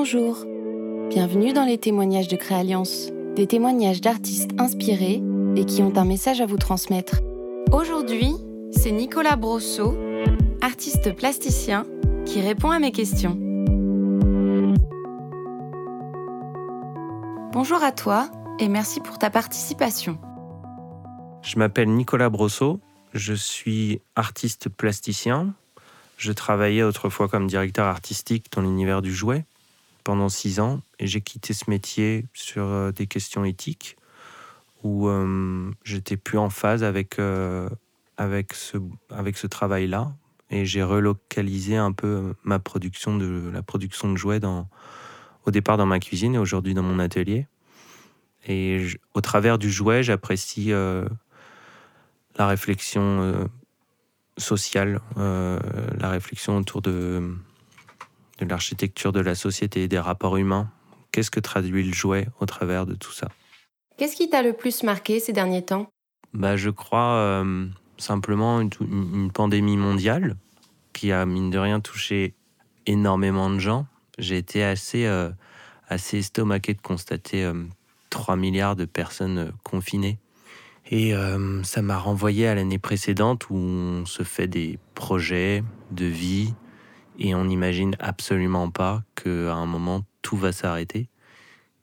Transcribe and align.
Bonjour, 0.00 0.44
bienvenue 1.10 1.52
dans 1.52 1.64
les 1.64 1.76
témoignages 1.76 2.28
de 2.28 2.36
Créalliance, 2.36 3.08
des 3.34 3.48
témoignages 3.48 4.00
d'artistes 4.00 4.52
inspirés 4.56 5.20
et 5.56 5.64
qui 5.64 5.82
ont 5.82 5.92
un 5.96 6.04
message 6.04 6.40
à 6.40 6.46
vous 6.46 6.56
transmettre. 6.56 7.16
Aujourd'hui, 7.72 8.32
c'est 8.70 8.92
Nicolas 8.92 9.34
Brosso, 9.34 9.98
artiste 10.60 11.12
plasticien, 11.16 11.84
qui 12.24 12.40
répond 12.40 12.70
à 12.70 12.78
mes 12.78 12.92
questions. 12.92 13.36
Bonjour 17.52 17.82
à 17.82 17.90
toi 17.90 18.30
et 18.60 18.68
merci 18.68 19.00
pour 19.00 19.18
ta 19.18 19.30
participation. 19.30 20.16
Je 21.42 21.58
m'appelle 21.58 21.90
Nicolas 21.90 22.30
Brosso, 22.30 22.78
je 23.14 23.34
suis 23.34 24.00
artiste 24.14 24.68
plasticien. 24.68 25.54
Je 26.18 26.30
travaillais 26.30 26.84
autrefois 26.84 27.26
comme 27.26 27.48
directeur 27.48 27.86
artistique 27.86 28.46
dans 28.52 28.62
l'univers 28.62 29.02
du 29.02 29.12
jouet 29.12 29.44
pendant 30.08 30.30
six 30.30 30.58
ans 30.58 30.80
et 30.98 31.06
j'ai 31.06 31.20
quitté 31.20 31.52
ce 31.52 31.68
métier 31.68 32.24
sur 32.32 32.64
euh, 32.64 32.92
des 32.92 33.06
questions 33.06 33.44
éthiques 33.44 33.98
où 34.82 35.06
euh, 35.06 35.70
j'étais 35.84 36.16
plus 36.16 36.38
en 36.38 36.48
phase 36.48 36.82
avec, 36.82 37.18
euh, 37.18 37.68
avec 38.16 38.54
ce, 38.54 38.78
avec 39.10 39.36
ce 39.36 39.46
travail-là 39.46 40.10
et 40.48 40.64
j'ai 40.64 40.82
relocalisé 40.82 41.76
un 41.76 41.92
peu 41.92 42.32
ma 42.42 42.58
production 42.58 43.18
de 43.18 43.50
la 43.52 43.62
production 43.62 44.10
de 44.10 44.16
jouets 44.16 44.40
dans, 44.40 44.70
au 45.44 45.50
départ 45.50 45.76
dans 45.76 45.84
ma 45.84 46.00
cuisine 46.00 46.36
et 46.36 46.38
aujourd'hui 46.38 46.72
dans 46.72 46.82
mon 46.82 47.00
atelier. 47.00 47.46
Et 48.46 48.86
au 49.12 49.20
travers 49.20 49.58
du 49.58 49.70
jouet, 49.70 50.02
j'apprécie 50.02 50.70
la 50.70 52.46
réflexion 52.46 53.46
sociale, 54.38 55.02
la 55.16 56.08
réflexion 56.08 56.56
autour 56.56 56.80
de 56.80 57.36
de 58.38 58.46
l'architecture 58.46 59.12
de 59.12 59.20
la 59.20 59.34
société 59.34 59.82
et 59.82 59.88
des 59.88 59.98
rapports 59.98 60.36
humains. 60.36 60.70
Qu'est-ce 61.12 61.30
que 61.30 61.40
traduit 61.40 61.82
le 61.82 61.92
jouet 61.92 62.28
au 62.40 62.46
travers 62.46 62.86
de 62.86 62.94
tout 62.94 63.12
ça? 63.12 63.28
Qu'est-ce 63.96 64.14
qui 64.14 64.30
t'a 64.30 64.42
le 64.42 64.52
plus 64.52 64.84
marqué 64.84 65.18
ces 65.18 65.32
derniers 65.32 65.64
temps? 65.64 65.90
Bah, 66.32 66.56
Je 66.56 66.70
crois 66.70 67.14
euh, 67.14 67.66
simplement 67.96 68.60
une, 68.60 69.30
pandémie 69.32 69.76
mondiale 69.76 70.36
qui 70.92 71.10
a, 71.12 71.26
mine 71.26 71.50
de 71.50 71.58
rien, 71.58 71.80
touché 71.80 72.34
énormément 72.86 73.50
de 73.50 73.58
gens. 73.58 73.86
J'ai 74.18 74.36
été 74.36 74.62
assez, 74.62 75.06
euh, 75.06 75.30
assez 75.88 76.18
estomaqué 76.18 76.74
de 76.74 76.80
constater 76.80 77.50
3 78.10 78.34
euh, 78.34 78.38
milliards 78.38 78.76
de 78.76 78.84
personnes 78.84 79.52
confinées. 79.64 80.18
Et 80.90 81.12
ça 81.64 81.82
m'a 81.82 81.98
renvoyé 81.98 82.46
à 82.46 82.54
l'année 82.54 82.78
précédente 82.78 83.50
où 83.50 83.56
on 83.56 84.06
se 84.06 84.22
fait 84.22 84.46
des 84.46 84.78
projets 84.94 85.62
de 85.90 86.06
vie, 86.06 86.54
et 87.18 87.34
on 87.34 87.44
n'imagine 87.44 87.96
absolument 87.98 88.70
pas 88.70 89.02
qu'à 89.14 89.54
un 89.54 89.66
moment 89.66 90.04
tout 90.22 90.36
va 90.36 90.52
s'arrêter 90.52 91.08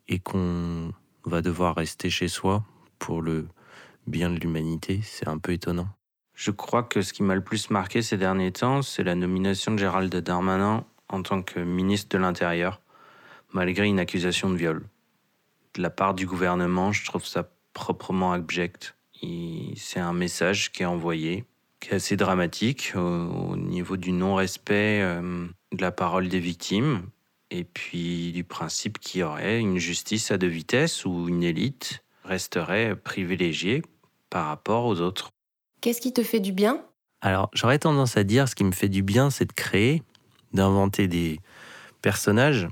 et 0.08 0.19
qu'on 0.19 0.91
va 1.25 1.41
devoir 1.41 1.75
rester 1.75 2.09
chez 2.09 2.28
soi 2.28 2.64
pour 3.00 3.22
le 3.22 3.47
bien 4.08 4.30
de 4.30 4.39
l'humanité. 4.39 5.02
C'est 5.03 5.28
un 5.28 5.38
peu 5.38 5.52
étonnant. 5.52 5.89
Je 6.33 6.52
crois 6.52 6.83
que 6.83 7.02
ce 7.02 7.13
qui 7.13 7.23
m'a 7.23 7.36
le 7.36 7.44
plus 7.44 7.69
marqué 7.69 8.02
ces 8.02 8.17
derniers 8.17 8.52
temps, 8.52 8.81
c'est 8.81 9.03
la 9.03 9.16
nomination 9.16 9.72
de 9.72 9.78
Gérald 9.78 10.13
Darmanin 10.16 10.86
en 11.09 11.22
tant 11.22 11.41
que 11.41 11.59
ministre 11.59 12.09
de 12.16 12.22
l'Intérieur, 12.22 12.81
malgré 13.53 13.86
une 13.86 14.00
accusation 14.00 14.50
de 14.50 14.56
viol. 14.56 14.86
De 15.75 15.81
la 15.81 15.89
part 15.89 16.13
du 16.13 16.25
gouvernement, 16.25 16.91
je 16.91 17.06
trouve 17.06 17.25
ça 17.25 17.50
proprement 17.73 18.33
abject. 18.33 18.95
C'est 19.75 20.00
un 20.00 20.13
message 20.13 20.72
qui 20.72 20.83
est 20.83 20.86
envoyé 20.86 21.45
qui 21.86 21.91
est 21.91 21.95
assez 21.97 22.17
dramatique 22.17 22.94
au, 22.95 23.55
niveau 23.55 23.95
du 23.95 24.11
non-respect 24.11 25.02
euh, 25.03 25.45
de 25.72 25.81
la 25.81 25.91
parole 25.91 26.30
des 26.30 26.39
victimes 26.39 27.03
et 27.52 27.64
puis 27.64 28.31
du 28.31 28.44
principe 28.44 28.97
qu'il 28.97 29.22
y 29.22 29.23
aurait 29.23 29.59
une 29.59 29.78
justice 29.78 30.31
à 30.31 30.39
deux 30.39 30.47
vitesses 30.47 31.06
où 31.06 31.28
une 31.28 31.44
élite 31.44 32.03
resterait 32.23 32.95
privilégiée 32.95 33.84
par 34.31 34.47
rapport 34.47 34.85
aux 34.85 35.00
autres. 35.00 35.29
Qu'est-ce 35.81 36.01
qui 36.01 36.12
te 36.12 36.24
fait 36.24 36.40
du 36.40 36.53
bien? 36.53 36.84
Alors, 37.22 37.51
j'aurais 37.53 37.78
tendance 37.78 38.18
à 38.18 38.24
dire 38.24 38.50
ce 38.50 38.56
qui 38.56 38.63
me 38.63 38.72
fait 38.72 38.90
du 38.90 39.03
bien, 39.03 39.29
c'est 39.29 39.45
de 39.45 39.53
créer, 39.53 40.01
d'inventer 40.53 41.07
des 41.07 41.40
personnages 42.01 42.68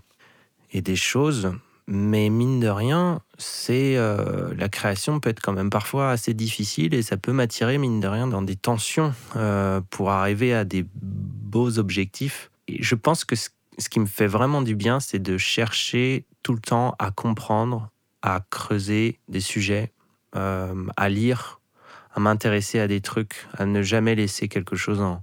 et 0.72 0.81
des 0.81 0.96
choses 0.96 1.53
mais 1.88 2.29
mine 2.29 2.59
de 2.59 2.67
rien, 2.67 3.21
c'est 3.38 3.97
euh, 3.97 4.53
la 4.55 4.69
création 4.69 5.19
peut 5.19 5.29
être 5.29 5.41
quand 5.41 5.53
même 5.53 5.69
parfois 5.69 6.11
assez 6.11 6.33
difficile 6.33 6.94
et 6.94 7.01
ça 7.01 7.17
peut 7.17 7.33
m'attirer 7.33 7.77
mine 7.77 7.99
de 7.99 8.07
rien 8.07 8.27
dans 8.27 8.41
des 8.41 8.55
tensions 8.55 9.13
euh, 9.35 9.81
pour 9.89 10.11
arriver 10.11 10.53
à 10.53 10.63
des 10.63 10.85
beaux 10.93 11.79
objectifs. 11.79 12.51
Et 12.67 12.81
je 12.81 12.95
pense 12.95 13.25
que 13.25 13.35
ce, 13.35 13.49
qui 13.89 13.99
me 13.99 14.05
fait 14.05 14.27
vraiment 14.27 14.61
du 14.61 14.75
bien, 14.75 14.99
c'est 14.99 15.19
de 15.19 15.38
chercher 15.38 16.25
tout 16.41 16.53
le 16.53 16.61
temps 16.61 16.95
à 16.99 17.11
comprendre, 17.11 17.89
à 18.22 18.41
creuser 18.49 19.19
des 19.27 19.41
sujets, 19.41 19.91
euh, 20.35 20.88
à 20.95 21.09
lire, 21.09 21.59
à 22.13 22.22
m'intéresser 22.22 22.79
à 22.79 22.88
des 22.88 23.01
trucs, 23.01 23.47
à 23.57 23.66
ne 23.66 23.81
jamais 23.81 24.16
laisser 24.16 24.47
quelque 24.47 24.77
chose 24.77 25.01
en, 25.01 25.22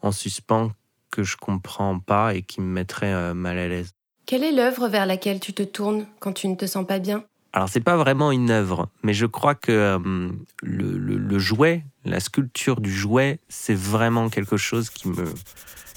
en 0.00 0.12
suspens 0.12 0.72
que 1.10 1.22
je 1.22 1.36
comprends 1.36 1.98
pas 1.98 2.34
et 2.34 2.42
qui 2.42 2.60
me 2.62 2.66
mettrait 2.66 3.34
mal 3.34 3.58
à 3.58 3.68
l'aise. 3.68 3.97
Quelle 4.28 4.44
est 4.44 4.52
l'œuvre 4.52 4.88
vers 4.88 5.06
laquelle 5.06 5.40
tu 5.40 5.54
te 5.54 5.62
tournes 5.62 6.04
quand 6.20 6.34
tu 6.34 6.48
ne 6.48 6.54
te 6.54 6.66
sens 6.66 6.86
pas 6.86 6.98
bien? 6.98 7.24
Alors 7.54 7.70
c'est 7.70 7.80
pas 7.80 7.96
vraiment 7.96 8.30
une 8.30 8.50
œuvre, 8.50 8.90
mais 9.02 9.14
je 9.14 9.24
crois 9.24 9.54
que 9.54 9.72
euh, 9.72 10.28
le, 10.62 11.38
jouet, 11.38 11.82
la 12.04 12.20
sculpture 12.20 12.82
du 12.82 12.92
jouet, 12.92 13.40
c'est 13.48 13.74
vraiment 13.74 14.28
quelque 14.28 14.58
chose 14.58 14.90
qui 14.90 15.08
me 15.08 15.32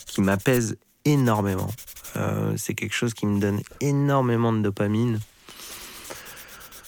qui 0.05 0.21
m'apaise 0.21 0.77
énormément. 1.03 1.67
Euh, 2.15 2.53
c'est 2.55 2.73
quelque 2.73 2.93
chose 2.93 3.13
qui 3.13 3.25
me 3.25 3.37
donne 3.37 3.59
énormément 3.81 4.53
de 4.53 4.61
dopamine, 4.61 5.19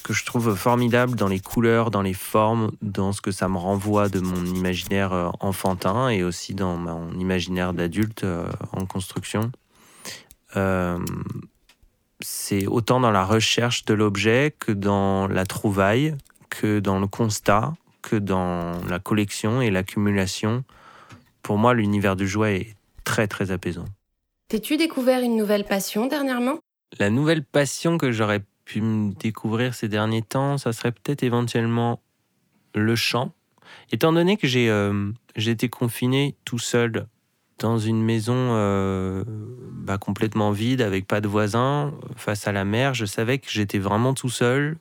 que 0.06 0.14
je 0.14 0.24
trouve 0.24 0.56
formidable 0.56 1.16
dans 1.16 1.28
les 1.28 1.42
couleurs, 1.42 1.92
dans 1.92 2.02
les 2.02 2.14
formes, 2.14 2.72
dans 2.82 3.12
ce 3.12 3.20
que 3.20 3.32
ça 3.32 3.50
me 3.50 3.58
renvoie 3.58 4.08
de 4.08 4.22
mon 4.22 4.46
imaginaire 4.46 5.12
euh, 5.12 5.30
enfantin 5.42 6.08
et 6.08 6.24
aussi 6.24 6.54
dans 6.54 6.78
mon 6.78 7.12
imaginaire 7.20 7.74
d'adulte 7.74 8.26
en 8.72 8.86
construction. 8.86 9.52
Euh, 10.56 11.00
c'est 12.20 12.68
autant 12.68 13.00
dans 13.00 13.12
la 13.12 13.26
recherche 13.26 13.86
de 13.86 13.94
l'objet 13.94 14.56
que 14.58 14.72
dans 14.72 15.28
la 15.28 15.46
trouvaille, 15.46 16.16
que 16.50 16.80
dans 16.80 17.00
le 17.00 17.08
constat, 17.08 17.74
que 18.02 18.16
dans 18.16 18.80
la 18.90 19.00
collection 19.00 19.62
et 19.62 19.72
l'accumulation. 19.72 20.64
Pour 21.42 21.58
moi, 21.58 21.74
l'univers 21.74 22.16
du 22.16 22.28
jouet 22.28 22.56
est 22.56 22.76
très 23.04 23.28
très 23.28 23.52
apaisant. 23.52 23.86
T'es-tu 24.48 24.78
découvert 24.78 25.22
une 25.22 25.36
nouvelle 25.36 25.66
passion 25.66 26.08
dernièrement? 26.08 26.60
La 27.00 27.10
nouvelle 27.10 27.44
passion 27.44 27.98
que 27.98 28.12
j'aurais 28.12 28.44
pu 28.66 28.82
me 28.82 29.14
découvrir 29.14 29.74
ces 29.74 29.88
derniers 29.88 30.22
temps, 30.22 30.58
ça 30.58 30.74
serait 30.74 30.92
peut-être 30.92 31.24
éventuellement 31.24 32.02
le 32.76 32.96
chant. 32.96 33.34
Étant 33.92 34.14
donné 34.14 34.38
que 34.38 34.48
j'ai 34.48 34.70
euh, 34.70 35.12
été 35.36 35.70
confiné 35.70 36.36
tout 36.46 36.60
seul 36.60 37.08
dans 37.64 37.80
une 37.80 38.04
maison 38.04 38.36
euh, 38.36 39.24
bah, 39.26 39.98
complètement 39.98 40.52
vide, 40.52 40.82
avec 40.82 41.08
pas 41.08 41.22
de 41.22 41.30
voisins, 41.30 41.94
face 42.18 42.46
à 42.46 42.52
la 42.52 42.66
mer. 42.66 42.94
Je 42.94 43.06
savais 43.06 43.40
que 43.40 43.50
j'étais 43.50 43.80
vraiment 43.80 44.14
tout 44.14 44.30
seul 44.30 44.76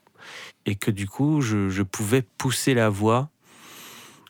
et 0.66 0.74
que 0.74 0.90
du 0.90 1.06
coup, 1.08 1.40
je, 1.40 1.82
pouvais 1.82 2.22
pousser 2.22 2.74
la 2.74 2.88
voix 2.88 3.28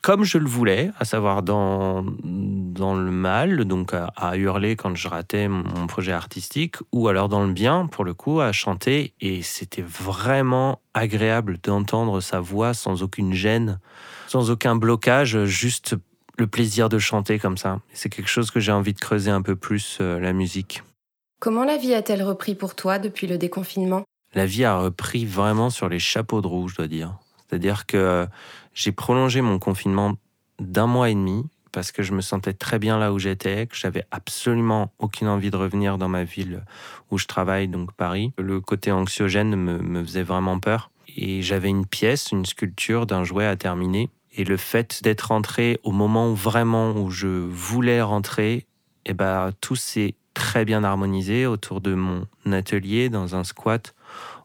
comme 0.03 0.25
je 0.25 0.37
le 0.37 0.47
voulais, 0.47 0.91
à 0.99 1.05
savoir 1.05 1.43
dans, 1.43 2.05
dans 2.23 2.93
le 2.93 3.09
mal, 3.09 3.63
donc 3.63 3.93
à, 3.93 4.35
hurler 4.35 4.75
quand 4.75 4.93
je 4.95 5.07
ratais 5.07 5.47
mon 5.47 5.87
projet 5.87 6.11
artistique, 6.11 6.75
ou 6.91 7.07
alors 7.07 7.29
dans 7.29 7.45
le 7.45 7.53
bien, 7.53 7.87
pour 7.87 8.03
le 8.03 8.13
coup, 8.13 8.41
à 8.41 8.51
chanter. 8.51 9.13
Et 9.21 9.41
c'était 9.43 9.81
vraiment 9.81 10.81
agréable 10.93 11.57
d'entendre 11.63 12.19
sa 12.19 12.41
voix 12.41 12.73
sans 12.73 13.01
aucune 13.01 13.33
gêne, 13.33 13.79
sans 14.27 14.51
aucun 14.51 14.75
blocage, 14.75 15.45
juste 15.45 15.95
le 16.37 16.47
plaisir 16.47 16.89
de 16.89 16.99
chanter 16.99 17.39
comme 17.39 17.57
ça. 17.57 17.79
C'est 17.93 18.09
quelque 18.09 18.29
chose 18.29 18.51
que 18.51 18.59
j'ai 18.59 18.71
envie 18.71 18.93
de 18.93 18.99
creuser 18.99 19.31
un 19.31 19.41
peu 19.41 19.55
plus, 19.55 19.97
euh, 20.01 20.19
la 20.19 20.33
musique. 20.33 20.83
Comment 21.39 21.63
la 21.63 21.77
vie 21.77 21.93
a-t-elle 21.93 22.23
repris 22.23 22.55
pour 22.55 22.75
toi 22.75 22.99
depuis 22.99 23.27
le 23.27 23.37
déconfinement? 23.37 24.03
La 24.33 24.45
vie 24.45 24.65
a 24.65 24.79
repris 24.79 25.25
vraiment 25.25 25.69
sur 25.69 25.89
les 25.89 25.99
chapeaux 25.99 26.41
de 26.41 26.47
roue, 26.47 26.67
je 26.67 26.75
dois 26.75 26.87
dire. 26.87 27.17
C'est-à-dire 27.37 27.85
que 27.85 27.97
euh, 27.97 28.25
j'ai 28.73 28.91
prolongé 28.91 29.41
mon 29.41 29.59
confinement 29.59 30.13
d'un 30.59 30.87
mois 30.87 31.09
et 31.09 31.13
demi 31.13 31.45
parce 31.71 31.91
que 31.91 32.03
je 32.03 32.13
me 32.13 32.21
sentais 32.21 32.53
très 32.53 32.79
bien 32.79 32.99
là 32.99 33.11
où 33.11 33.19
j'étais, 33.19 33.67
que 33.67 33.75
j'avais 33.75 34.05
absolument 34.11 34.93
aucune 34.99 35.27
envie 35.27 35.49
de 35.49 35.57
revenir 35.57 35.97
dans 35.97 36.07
ma 36.07 36.23
ville 36.23 36.63
où 37.11 37.17
je 37.17 37.25
travaille, 37.25 37.67
donc 37.67 37.91
Paris. 37.93 38.31
Le 38.37 38.61
côté 38.61 38.91
anxiogène 38.91 39.55
me, 39.55 39.79
me 39.79 40.03
faisait 40.03 40.23
vraiment 40.23 40.59
peur. 40.59 40.91
Et 41.15 41.41
j'avais 41.41 41.69
une 41.69 41.85
pièce, 41.85 42.31
une 42.31 42.45
sculpture 42.45 43.05
d'un 43.05 43.23
jouet 43.23 43.45
à 43.45 43.55
terminer 43.55 44.09
et 44.35 44.43
le 44.43 44.57
fait 44.57 45.01
d'être 45.03 45.29
rentré 45.29 45.79
au 45.83 45.91
moment 45.91 46.33
vraiment 46.33 46.91
où 46.91 47.09
je 47.09 47.27
voulais 47.27 48.01
rentrer, 48.01 48.65
eh 49.05 49.13
ben, 49.13 49.51
tout 49.61 49.75
s'est 49.75 50.15
très 50.33 50.65
bien 50.65 50.83
harmonisé 50.83 51.45
autour 51.45 51.81
de 51.81 51.93
mon 51.93 52.25
atelier 52.51 53.09
dans 53.09 53.35
un 53.35 53.43
squat, 53.43 53.93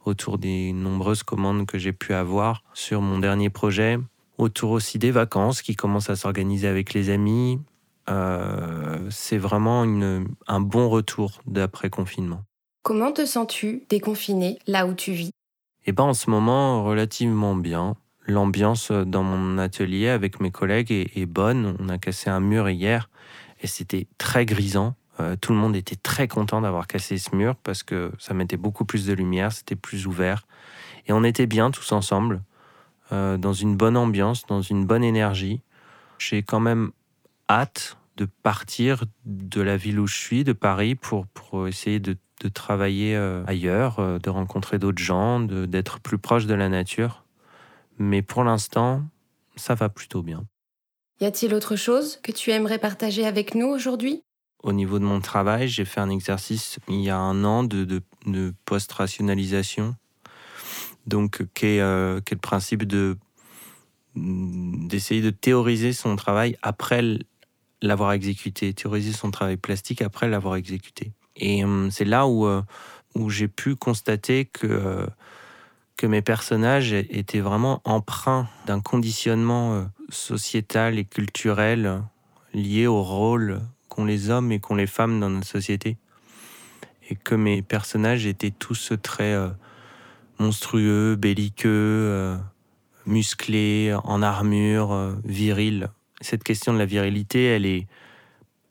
autour 0.05 0.39
des 0.39 0.73
nombreuses 0.73 1.23
commandes 1.23 1.67
que 1.67 1.79
j'ai 1.79 1.93
pu 1.93 2.13
avoir 2.13 2.63
sur 2.75 3.01
mon 3.01 3.19
dernier 3.19 3.51
projet, 3.51 3.99
autour 4.37 4.71
aussi 4.73 4.99
des 4.99 5.11
vacances 5.11 5.63
qui 5.63 5.75
commencent 5.75 6.11
à 6.11 6.17
s'organiser 6.17 6.69
avec 6.69 6.93
les 6.93 7.11
amis. 7.11 7.61
Euh, 8.09 8.99
c'est 9.11 9.39
vraiment 9.39 9.85
une, 9.85 10.29
un 10.47 10.61
bon 10.61 10.89
retour 10.89 11.41
d'après 11.47 11.91
confinement. 11.91 12.43
Comment 12.83 13.13
te 13.13 13.27
sens-tu 13.27 13.85
déconfiné 13.89 14.59
là 14.67 14.87
où 14.87 14.95
tu 14.95 15.13
vis? 15.13 15.31
Eh 15.87 15.93
bien, 15.93 16.05
en 16.05 16.15
ce 16.15 16.31
moment, 16.31 16.85
relativement 16.85 17.55
bien. 17.55 17.97
L'ambiance 18.29 18.93
dans 18.93 19.23
mon 19.23 19.57
atelier 19.57 20.09
avec 20.09 20.39
mes 20.39 20.51
collègues 20.51 20.93
est, 20.93 21.25
bonne. 21.25 21.75
On 21.79 21.89
a 21.89 21.97
cassé 21.97 22.29
un 22.29 22.41
mur 22.41 22.69
hier 22.69 23.09
et 23.63 23.67
c'était 23.67 24.07
très 24.19 24.45
grisant. 24.45 24.97
Euh, 25.19 25.35
tout 25.35 25.53
le 25.53 25.59
monde 25.59 25.75
était 25.75 25.97
très 25.97 26.29
content 26.29 26.61
d'avoir 26.61 26.87
cassé 26.87 27.17
ce 27.17 27.35
mur 27.35 27.57
parce 27.57 27.83
que 27.83 28.13
ça 28.19 28.35
mettait 28.35 28.59
beaucoup 28.59 28.85
plus 28.85 29.07
de 29.07 29.15
lumière, 29.15 29.51
c'était 29.51 29.77
plus 29.77 30.07
ouvert. 30.07 30.47
Et 31.07 31.15
on 31.15 31.25
était 31.25 31.47
bien 31.47 31.71
tous 31.71 31.91
ensemble, 31.93 32.43
euh, 33.13 33.39
dans 33.39 33.55
une 33.55 33.79
bonne 33.79 33.97
ambiance, 33.97 34.45
dans 34.47 34.61
une 34.61 34.85
bonne 34.85 35.05
énergie. 35.05 35.63
J'ai 36.19 36.43
quand 36.43 36.61
même 36.61 36.91
hâte 37.49 37.97
de 38.19 38.27
partir 38.43 39.05
de 39.25 39.63
la 39.63 39.79
ville 39.79 39.99
où 39.99 40.07
je 40.07 40.17
suis, 40.17 40.45
de 40.45 40.53
Paris, 40.53 40.97
pour, 40.97 41.27
essayer 41.67 41.99
de, 41.99 42.15
travailler 42.53 43.17
euh, 43.17 43.43
ailleurs, 43.47 44.21
de 44.21 44.29
rencontrer 44.29 44.79
d'autres 44.79 45.03
gens, 45.03 45.41
d'être 45.41 45.99
plus 46.01 46.19
proche 46.19 46.45
de 46.45 46.55
la 46.55 46.69
nature. 46.69 47.25
Mais 47.99 48.23
pour 48.23 48.45
l'instant, 48.45 49.03
ça 49.57 49.75
va 49.75 49.89
plutôt 49.89 50.23
bien. 50.23 50.45
Y 51.21 51.25
a-t-il 51.25 51.53
autre 51.53 51.77
chose 51.77 52.19
que 52.23 52.31
tu 52.31 52.51
aimerais 52.51 52.79
partager 52.79 53.27
avec 53.27 53.55
nous 53.55 53.67
aujourd'hui? 53.67 54.23
Au 54.63 54.73
niveau 54.73 54.99
de 54.99 55.05
mon 55.05 55.21
travail, 55.21 55.69
j'ai 55.69 55.85
fait 55.85 56.01
un 56.01 56.11
exercice 56.11 56.79
il 56.89 57.01
y 57.01 57.11
a 57.11 57.19
un 57.19 57.45
an 57.45 57.65
de, 57.65 57.85
de, 57.85 58.55
post-rationalisation, 58.65 59.95
donc 61.07 61.45
qui 61.55 61.67
est, 61.67 61.81
euh, 61.81 62.19
est, 62.19 62.31
le 62.33 62.39
principe 62.39 62.85
de 62.85 63.17
d'essayer 64.17 65.23
de 65.23 65.31
théoriser 65.31 65.93
son 65.93 66.17
travail 66.17 66.57
après 66.63 67.05
l'avoir 67.83 68.13
exécuté, 68.13 68.75
théoriser 68.75 69.13
son 69.13 69.31
travail 69.31 69.57
plastique 69.57 70.03
après 70.03 70.29
l'avoir 70.29 70.57
exécuté. 70.57 71.13
Et 71.37 71.65
euh, 71.65 71.89
c'est 71.91 72.05
là 72.05 72.27
où, 72.27 72.47
euh, 72.47 72.63
où 73.15 73.31
j'ai 73.31 73.47
pu 73.47 73.77
constater 73.77 74.45
que, 74.47 75.07
que 75.99 76.07
mes 76.07 76.23
personnages 76.23 76.95
étaient 76.95 77.41
vraiment 77.41 77.83
empreints 77.85 78.49
d'un 78.67 78.81
conditionnement 78.81 79.87
sociétal 80.09 80.99
et 80.99 81.05
culturel 81.05 82.03
lié 82.55 82.87
au 82.87 83.03
rôle 83.03 83.61
les 84.05 84.31
hommes 84.31 84.53
et 84.53 84.61
qu'ont 84.61 84.75
les 84.75 84.87
femmes 84.87 85.21
dans 85.21 85.31
notre 85.31 85.47
société. 85.47 85.97
Et 87.11 87.17
que 87.17 87.35
mes 87.35 87.63
personnages 87.63 88.27
étaient 88.27 88.51
tous 88.51 88.93
très 89.03 89.33
euh, 89.33 89.49
monstrueux, 90.39 91.17
belliqueux, 91.17 91.69
euh, 91.71 92.37
musclés, 93.07 93.97
en 94.05 94.23
armure, 94.23 94.93
euh, 94.93 95.15
virils. 95.25 95.89
Cette 96.21 96.45
question 96.45 96.73
de 96.75 96.79
la 96.79 96.87
virilité, 96.87 97.45
elle 97.45 97.65
est, 97.65 97.87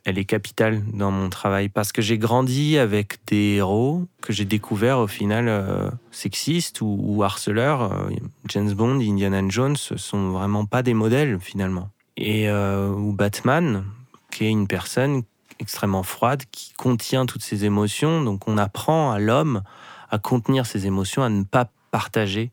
elle 0.07 0.17
est 0.17 0.25
capitale 0.25 0.81
dans 0.93 1.11
mon 1.11 1.29
travail 1.29 1.67
parce 1.67 1.91
que 1.91 2.01
j'ai 2.01 2.17
grandi 2.17 2.77
avec 2.77 3.17
des 3.27 3.55
héros 3.55 4.05
que 4.21 4.31
j'ai 4.31 4.45
découverts 4.45 4.99
au 4.99 5.07
final 5.07 5.91
sexistes 6.11 6.79
ou, 6.79 7.23
harceleurs. 7.23 8.07
James 8.47 8.71
Bond, 8.71 9.01
Indiana 9.01 9.41
Jones 9.49 9.75
sont 9.75 10.29
vraiment 10.29 10.65
pas 10.65 10.81
des 10.81 10.93
modèles 10.93 11.37
finalement. 11.41 11.89
Et 12.15 12.49
ou 12.49 13.11
Batman, 13.11 13.83
qui 14.31 14.45
est 14.45 14.49
une 14.49 14.67
personne 14.67 15.23
extrêmement 15.59 16.03
froide, 16.03 16.43
qui 16.51 16.71
contient 16.77 17.25
toutes 17.25 17.43
ses 17.43 17.65
émotions. 17.65 18.23
Donc 18.23 18.47
on 18.47 18.57
apprend 18.57 19.11
à 19.11 19.19
l'homme 19.19 19.61
à 20.09 20.19
contenir 20.19 20.65
ses 20.65 20.87
émotions, 20.87 21.21
à 21.21 21.29
ne 21.29 21.43
pas 21.43 21.69
partager 21.91 22.51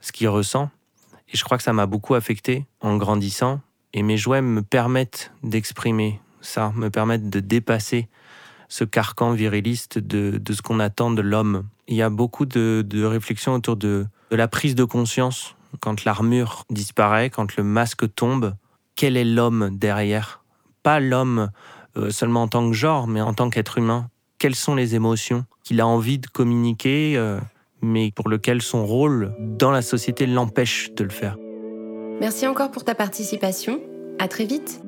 ce 0.00 0.12
qu'il 0.12 0.28
ressent. 0.28 0.70
Et 1.32 1.36
je 1.36 1.42
crois 1.42 1.56
que 1.56 1.64
ça 1.64 1.72
m'a 1.72 1.86
beaucoup 1.86 2.14
affecté 2.14 2.64
en 2.80 2.96
grandissant. 2.96 3.60
Et 3.92 4.04
mes 4.04 4.16
jouets 4.16 4.40
me 4.40 4.62
permettent 4.62 5.32
d'exprimer 5.42 6.20
ça, 6.42 6.72
me 6.74 6.90
permettent 6.90 7.30
de 7.30 7.40
dépasser 7.40 8.08
ce 8.68 8.84
carcan 8.84 9.32
viriliste 9.32 9.98
de, 9.98 10.38
de 10.38 10.52
ce 10.52 10.62
qu'on 10.62 10.80
attend 10.80 11.10
de 11.10 11.22
l'homme. 11.22 11.64
Il 11.88 11.96
y 11.96 12.02
a 12.02 12.10
beaucoup 12.10 12.46
de, 12.46 12.84
de 12.86 13.04
réflexions 13.04 13.54
autour 13.54 13.76
de, 13.76 14.06
la 14.30 14.48
prise 14.48 14.74
de 14.74 14.84
conscience. 14.84 15.56
Quand 15.80 16.04
l'armure 16.04 16.64
disparaît, 16.70 17.30
quand 17.30 17.56
le 17.56 17.64
masque 17.64 18.14
tombe, 18.14 18.54
quel 18.96 19.16
est 19.16 19.24
l'homme 19.24 19.70
derrière? 19.72 20.42
Pas 20.82 21.00
l'homme 21.00 21.50
euh, 21.96 22.10
seulement 22.10 22.42
en 22.42 22.48
tant 22.48 22.68
que 22.68 22.74
genre, 22.74 23.06
mais 23.06 23.20
en 23.20 23.34
tant 23.34 23.50
qu'être 23.50 23.78
humain. 23.78 24.08
Quelles 24.38 24.54
sont 24.54 24.74
les 24.74 24.94
émotions 24.94 25.44
qu'il 25.62 25.80
a 25.80 25.86
envie 25.86 26.18
de 26.18 26.26
communiquer, 26.26 27.14
euh, 27.16 27.38
mais 27.80 28.10
pour 28.10 28.28
lesquelles 28.28 28.62
son 28.62 28.84
rôle 28.84 29.34
dans 29.38 29.70
la 29.70 29.82
société 29.82 30.26
l'empêche 30.26 30.92
de 30.94 31.04
le 31.04 31.10
faire? 31.10 31.36
Merci 32.20 32.46
encore 32.46 32.70
pour 32.70 32.84
ta 32.84 32.94
participation. 32.94 33.80
À 34.18 34.28
très 34.28 34.44
vite. 34.44 34.82